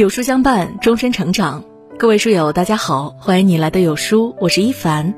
[0.00, 1.62] 有书相伴，终身成长。
[1.98, 5.12] 各位书友，大家好，欢迎你来到有书，我是一凡。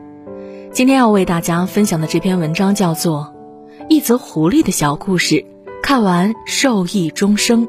[0.72, 3.32] 今天要为大家分享的这篇文章叫做
[3.88, 5.36] 《一则狐狸的小故事》，
[5.84, 7.68] 看完受益终生。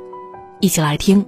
[0.60, 1.24] 一起来听。《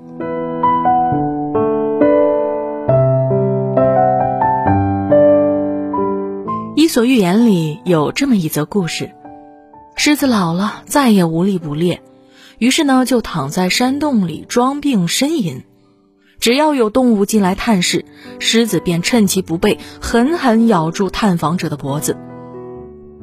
[6.75, 9.11] 伊索寓言》里有这么一则故事：
[9.95, 12.01] 狮子老了，再也无力捕猎。
[12.57, 15.61] 于是呢，就躺在山洞里装病呻吟。
[16.45, 18.05] 只要有动物进来探视，
[18.37, 22.15] 狮子便趁其不备，狠狠咬住探访者的脖子。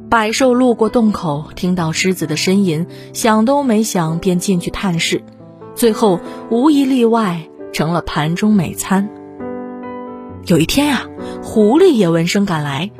[0.09, 5.23] 百兽路过洞口，听到狮子的呻吟，想都没想便进去探视，
[5.73, 6.19] 最后
[6.49, 9.09] 无一例外成了盘中美餐。
[10.45, 11.07] 有一天呀，
[11.41, 12.91] 狐狸也闻声赶来，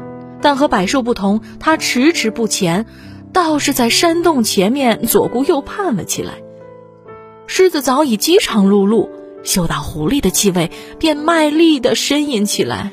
[0.42, 2.86] 但和百兽不同，它迟迟不前。
[3.34, 6.36] 倒是在山洞前面左顾右盼了起来。
[7.46, 9.10] 狮子早已饥肠辘辘，
[9.44, 12.92] 嗅到狐狸的气味，便卖力的呻吟起来：“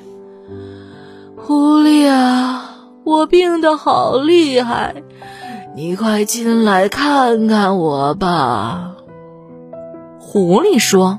[1.36, 5.02] 狐狸啊，我病得好厉害，
[5.74, 8.96] 你快进来看看我吧。”
[10.18, 11.18] 狐狸说：“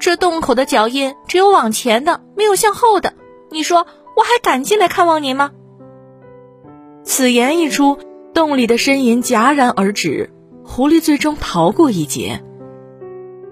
[0.00, 3.14] 这洞口的脚印只有往前的，没有向后的。
[3.50, 5.52] 你说我还敢进来看望您吗？”
[7.04, 7.98] 此言一出，
[8.34, 10.30] 洞里的呻吟戛然而止，
[10.64, 12.42] 狐狸最终逃过一劫。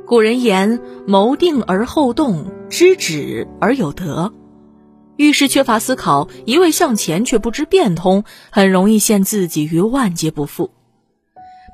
[0.07, 4.33] 古人言：“谋定而后动，知止而有得。”
[5.17, 10.71] 遇事缺乏思考，一味向前却不知变通，很容易陷自己于万劫不复。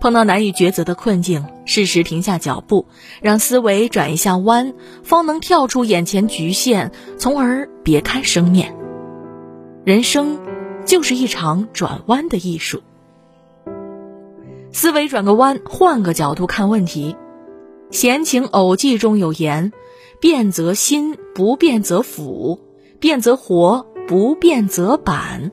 [0.01, 2.87] 碰到难以抉择的困境，适时停下脚步，
[3.21, 8.75] 让思维转一下弯，方能跳出眼前局限，从而别开生面。
[9.85, 10.39] 人生。
[10.87, 12.83] 就是一场转弯的艺术。
[14.73, 17.15] 思维转个弯，换个角度看问题。
[17.91, 19.73] 《闲情偶记》中有言
[20.21, 22.61] ：“变则新，不变则腐；
[23.01, 25.51] 变则活，不变则板。”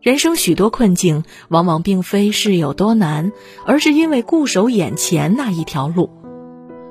[0.00, 3.32] 人生许多困境，往往并非事有多难，
[3.66, 6.08] 而是因为固守眼前那一条路。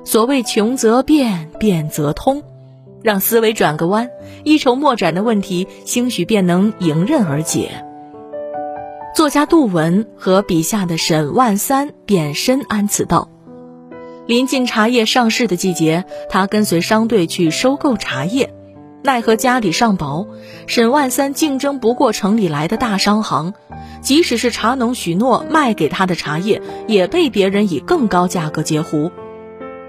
[0.04, 2.42] 所谓“穷则变，变则通”。
[3.02, 4.08] 让思维转个弯，
[4.44, 7.84] 一筹莫展的问题，兴许便能迎刃而解。
[9.14, 13.30] 作家杜文和笔下的沈万三便深谙此道。
[14.26, 18.52] 临近茶叶上市的季节，他跟随商队去收购茶叶，
[19.04, 20.26] 奈何家底尚薄，
[20.66, 23.54] 沈万三竞争不过城里来的大商行，
[24.02, 29.12] 即使是茶农许诺卖给他的茶叶，也被别人以更高价格截胡。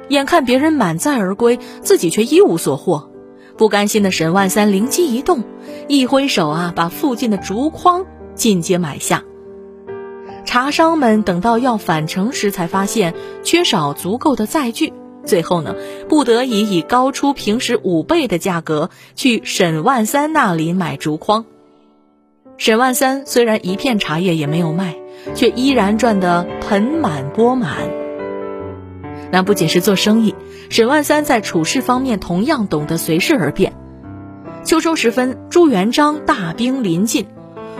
[0.09, 3.09] 眼看别人满载而归，自己却一无所获，
[3.57, 5.43] 不甘心的沈万三灵机一动，
[5.87, 8.05] 一挥手啊，把附近的竹筐
[8.35, 9.23] 尽皆买下。
[10.47, 13.13] 茶商们等到要返程时，才发现
[13.43, 14.93] 缺少足够的载具，
[15.25, 15.75] 最后呢，
[16.07, 21.43] 不得已以高出平时五倍的价格去沈万三那里买竹筐。
[22.57, 24.95] 沈万三虽然一片茶叶也没有卖，
[25.35, 27.75] 却依然赚得盆满钵满。
[29.29, 30.33] 那不仅是做生意，
[30.69, 33.73] 沈万三在处事方面同样懂得随势而变。
[34.63, 37.27] 秋收时分，朱元璋大兵临近，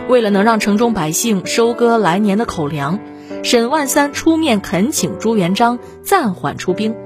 [0.08, 2.98] 为了能让城中百姓收割来年的口粮，
[3.42, 6.96] 沈万三出面恳请朱元璋暂缓出兵。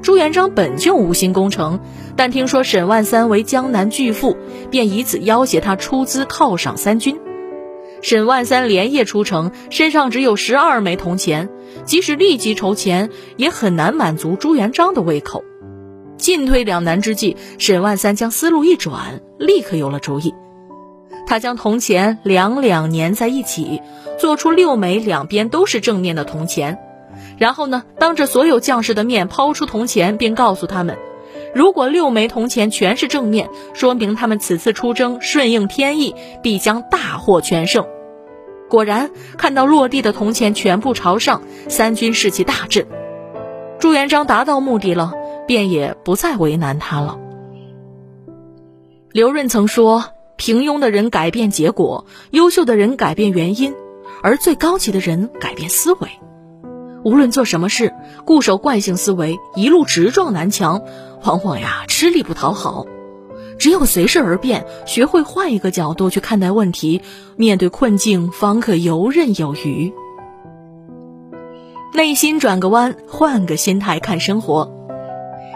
[0.00, 1.80] 朱元璋本就无心攻城，
[2.16, 4.38] 但听说沈万三为江南巨富，
[4.70, 7.20] 便以此要挟他出资犒赏三军。
[8.00, 11.50] 沈万三连夜出城，身上只有十二枚铜钱，
[11.84, 15.44] 即使立即筹钱，也很难满足朱元璋的胃口。
[16.16, 20.32] 进退两难之际，沈万三将思路一转，立刻有了主意。
[21.30, 23.82] 他将铜钱两两粘在一起，
[24.18, 26.80] 做出六枚两边都是正面的铜钱，
[27.38, 30.98] 然后呢，当着所有将士的面抛出铜钱，并告诉他们：
[31.54, 37.86] 如果六枚铜钱全是正面，说明他们此次出征顺应天意，必将大获全胜。
[38.68, 42.88] 果然，看到落地的铜钱全部朝上，三军士气大振。
[43.78, 45.12] 朱元璋达到目的了，
[45.46, 47.20] 便也不再为难他了。
[49.12, 50.06] 刘润曾说
[50.40, 53.74] ：“平庸的人改变结果，优秀的人改变原因，
[54.22, 56.08] 而最高级的人改变思维。
[57.04, 57.92] 无论做什么事，
[58.24, 60.80] 固守惯性思维，一路直撞南墙，
[61.24, 62.86] 往往呀吃力不讨好。”
[63.60, 67.02] 只有随势而变，学会换一个角度去看待问题，
[67.36, 69.92] 面对困境方可游刃有余。
[71.92, 74.72] 内心转个弯，换个心态看生活。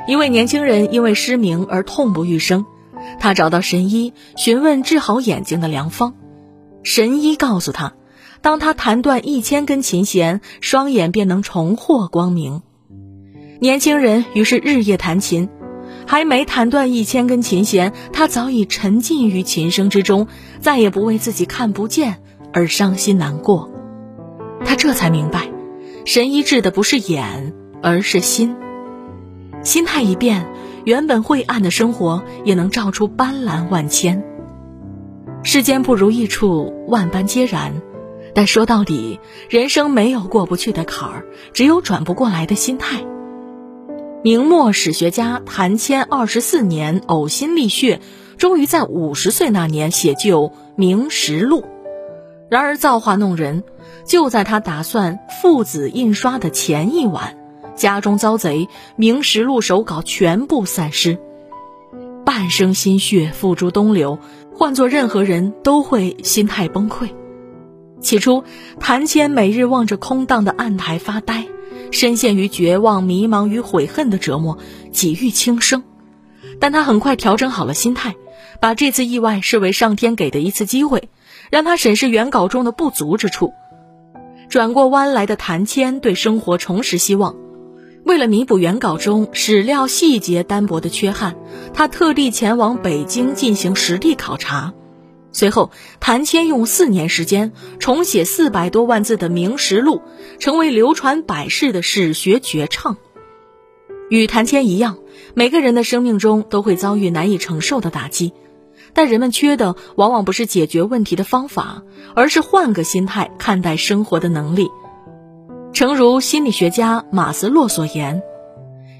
[0.07, 2.67] 一位年轻人因为失明而痛不欲生，
[3.19, 6.15] 他找到神医询问治好眼睛的良方。
[6.83, 7.95] 神医告诉他，
[8.43, 12.63] 当他弹断一千根琴弦，双眼便能重获光明。
[13.61, 15.49] 年轻人于是日夜弹琴，
[16.07, 20.29] 还没弹断一千根琴弦，他早已沉浸于琴声之中，
[20.61, 22.23] 再也不为自己看不见
[22.53, 23.71] 而伤心难过。
[24.67, 25.51] 他这才明白，
[26.05, 28.57] 神医治的不是眼，而是心。
[29.63, 30.47] 心态一变，
[30.85, 34.23] 原本晦暗的生活也能照出斑斓万千。
[35.43, 37.73] 世间不如意处，万般皆然。
[38.35, 43.05] 但说到底，人生没有过不去的坎儿，只有转不过来的心态。
[44.23, 48.01] 明末史学家谭谦二十四年呕心沥血，
[48.39, 51.61] 终于在五十岁那年写就《明实录》。
[52.51, 53.63] 然而造化弄人，
[54.05, 57.37] 就在他打算父子印刷的前一晚，
[57.75, 58.67] 家中遭贼，
[58.97, 61.19] 《明实录》手稿全部散失，
[62.25, 64.19] 半生心血付诸东流。
[64.57, 67.09] 换做任何人都会心态崩溃。
[68.01, 68.45] 起初，
[68.79, 71.47] 谭谦每日望着空荡的案台发呆，
[71.91, 74.59] 深陷于绝望、迷茫与悔恨的折磨，
[74.93, 75.83] 几欲轻生。
[76.61, 78.15] 但他很快调整好了心态，
[78.61, 81.09] 把这次意外视为上天给的一次机会，
[81.51, 83.53] 让他审视原稿中的不足之处。
[84.49, 87.35] 转过弯来的谭谦对生活重拾希望，
[88.05, 91.37] 为了弥补原稿中史料细节单薄的缺憾，
[91.73, 94.75] 他特地前往北京进行实地考察。
[95.33, 95.71] 随后，
[96.01, 99.97] 谭谦用四年时间重写四百多万字的《明实录》，
[100.39, 102.99] 成为流传百世的史学绝唱。
[104.11, 104.99] 与谭谦一样，
[105.33, 108.35] 每个人的生命中都会遭遇难以承受的打击，
[108.93, 111.83] 但人们缺的往往不是解决问题的方法，
[112.15, 114.69] 而是换个心态看待生活的能力。
[115.75, 118.23] 诚如心理学家马斯洛所言：“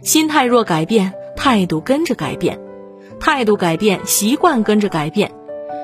[0.03, 2.59] 心态若改变，态度跟着改变；
[3.21, 5.31] 态度改变，习惯跟着改变。”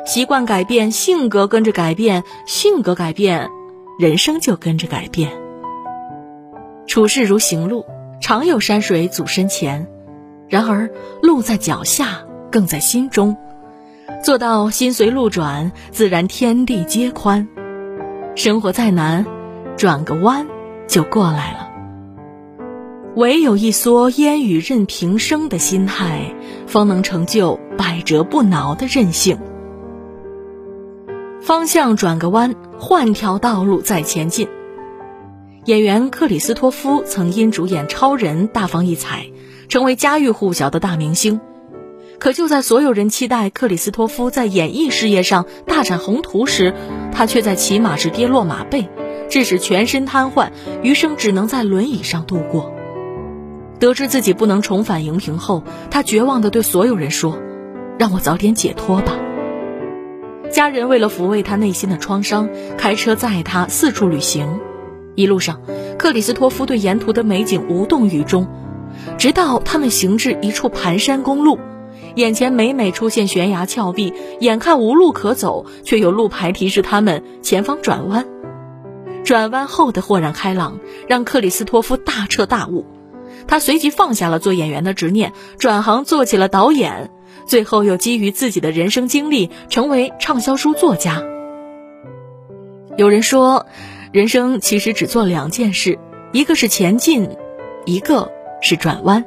[0.05, 3.49] 习惯改变，性格跟着改变；性格改变，
[4.01, 5.31] 人生就跟着改变。
[6.89, 7.87] 处事如行路，
[8.21, 9.87] 常有山水阻身前，
[10.49, 10.91] 然而
[11.23, 12.19] 路在脚下，
[12.51, 13.37] 更在心中。
[14.25, 17.47] 做到心随路转，自然天地皆宽。
[18.35, 19.25] 生活再难，
[19.77, 20.47] 转个弯
[20.91, 21.71] 就过来了。
[23.15, 26.35] 唯有一蓑烟雨任平生的心态，
[26.67, 29.39] 方能成就百折不挠的韧性。
[31.41, 34.49] 方向转个弯，换条道路再前进。
[35.65, 39.27] 演员克里斯托夫曾因主演《超人》大放异彩，
[39.69, 41.41] 成为家喻户晓的大明星。
[42.19, 46.75] 可就在所有人期待克里斯托夫在演艺事业上大展宏图时，
[47.13, 48.89] 他却在骑马时跌落马背，
[49.31, 50.51] 致使全身瘫痪，
[50.83, 52.75] 余生只能在轮椅上度过。
[53.79, 57.39] 得知自己不能重返荧屏后，他绝望地对所有人说
[57.97, 59.15] ：“让我早点解脱吧。”
[60.53, 64.61] 家人为了抚慰他内心的创伤，开车载他四处旅行。
[65.15, 65.61] 一路上，
[65.97, 68.49] 克里斯托夫对沿途的美景无动于衷，
[69.17, 71.59] 直到他们行至一处盘山公路，
[72.17, 78.27] 眼前每每出现悬崖峭壁，眼看无路可走，却有路牌提示他们前方转弯。
[79.25, 82.87] 转弯后的豁然开朗，让克里斯托夫大彻大悟，
[83.47, 87.11] 他随即放下了做演员的执念，转行做起了导演。
[87.47, 91.23] 最后又基于自己的人生经历，成为畅销书作家。
[92.97, 93.67] 有人说，
[94.13, 95.99] 人生其实只做两件事，
[96.33, 97.31] 一个是前进，
[97.87, 98.31] 一个
[98.61, 99.25] 是转弯。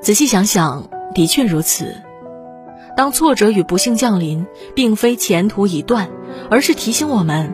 [0.00, 1.96] 仔细想想，的确如此。
[2.96, 6.08] 当挫折与不幸降临，并非前途已断，
[6.50, 7.52] 而是提醒我们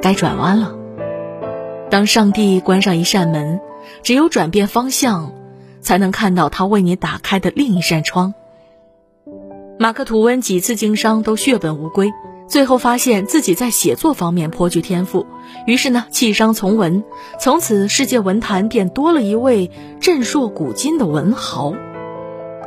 [0.00, 0.74] 该转弯了。
[1.90, 3.60] 当上帝关上一扇门，
[4.02, 5.32] 只有转变方向，
[5.80, 8.34] 才能看到他为你打开的另一扇窗。
[9.78, 12.12] 马克·吐温几次经商都血本无归，
[12.46, 15.26] 最后发现自己在写作方面颇具天赋，
[15.66, 17.02] 于是呢弃商从文，
[17.40, 21.72] 从此世界文坛便多了一位震烁古今的文豪。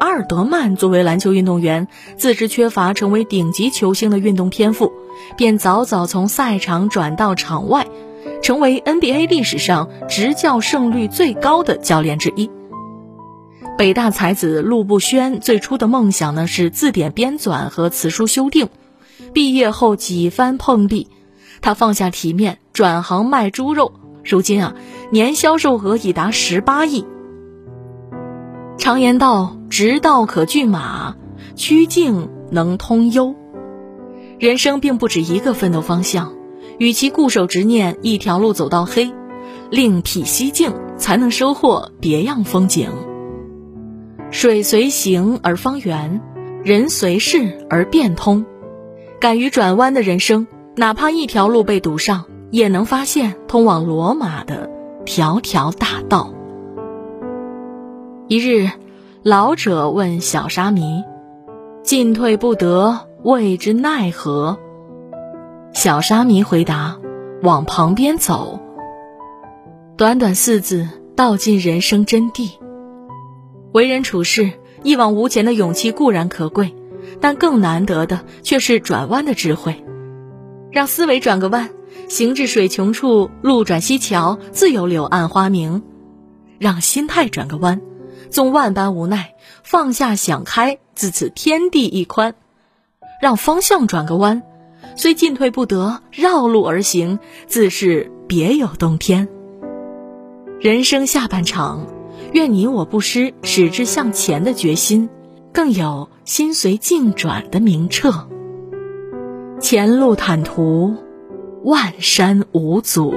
[0.04, 4.92] 阿尔德曼作为篮球运动员，自知缺乏成为顶级球星的运动天赋，
[5.38, 7.88] 便早早从赛场转到场外，
[8.42, 12.52] 成为 NBA 历史上执教胜率最高的教练之一。
[13.78, 18.68] 北大才子陆步轩最初的梦想呢是字典编纂和词书修订，
[19.32, 21.08] 毕业后几番碰壁，
[21.62, 23.94] 他放下体面转行卖猪肉，
[24.26, 24.76] 如今啊
[25.12, 27.06] 年销售额已达十八亿。
[28.78, 31.16] 常言道，直道可拒马，
[31.56, 33.34] 曲径能通幽。
[34.38, 36.36] 人生并不止一个奋斗方向，
[36.78, 39.12] 与其固守执念，一条路走到黑，
[39.72, 42.92] 另辟蹊径，才能收获别样风景。
[44.30, 46.22] 水随形而方圆，
[46.64, 48.46] 人随事而变通。
[49.20, 54.70] 敢于转弯的人生，哪怕一条路被堵上，也能发现通往罗马的
[55.04, 56.32] 条条大道。
[58.28, 58.70] 一日，
[59.24, 61.02] 老者问小沙弥
[61.82, 64.58] ：“进退不得，谓之奈何？”
[65.72, 67.00] 小沙弥回答
[67.42, 68.60] ：“往旁边走。”
[69.96, 72.52] 短短四字，道尽人生真谛。
[73.72, 74.52] 为人处事，
[74.84, 76.76] 一往无前的勇气固然可贵，
[77.22, 79.86] 但更难得的却是转弯的智慧。
[80.70, 81.70] 让思维转个弯，
[82.10, 85.82] 行至水穷处，路转溪桥，自有柳暗花明；
[86.60, 87.80] 让心态转个弯，
[88.34, 92.32] 纵万般无奈，放下想开，自此天地一宽；
[93.22, 94.42] 让方向转个弯，
[94.96, 99.30] 虽进退不得，绕路而行，自是别有洞天。
[100.60, 101.86] 人生下半场，
[102.32, 105.10] 愿你我不失矢志向前的决心，
[105.54, 108.28] 更有心随境转的明澈。
[109.62, 110.96] 前路坦途，
[111.64, 113.14] 万山无阻。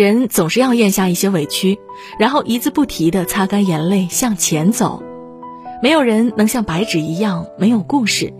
[0.00, 1.78] 人总是要咽下一些委屈，
[2.18, 5.02] 然后一字不提的擦干眼泪向前走。
[5.82, 8.32] 没有人能像白纸一样没有故事。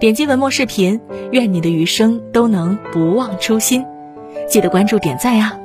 [0.00, 3.84] 点击文末视频，愿你的余生都能不忘初心。
[4.48, 5.56] 记得关注点赞呀！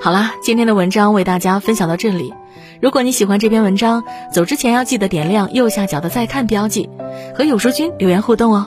[0.00, 2.32] 好啦，今天的文章为大家分享到这里。
[2.80, 6.88] 如果你喜欢这篇文章，走之前要记得点亮右下角的再看标记，
[7.34, 8.66] 和有书君留言互动哦。